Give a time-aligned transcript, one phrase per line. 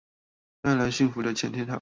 [0.63, 1.79] 帶來幸福的錢天堂